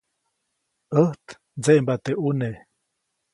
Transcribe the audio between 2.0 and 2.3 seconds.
teʼ